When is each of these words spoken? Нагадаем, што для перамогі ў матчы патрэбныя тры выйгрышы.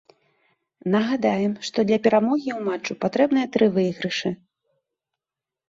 Нагадаем, 0.95 1.53
што 1.69 1.85
для 1.91 1.99
перамогі 2.09 2.49
ў 2.57 2.69
матчы 2.69 2.99
патрэбныя 3.07 3.47
тры 3.53 3.65
выйгрышы. 3.79 4.29